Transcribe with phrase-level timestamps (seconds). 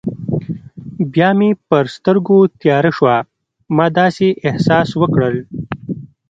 [1.13, 3.15] بیا مې پر سترګو تیاره شوه،
[3.75, 5.35] ما داسې احساس وکړل.